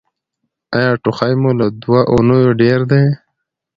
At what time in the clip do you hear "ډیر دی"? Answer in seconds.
2.61-3.03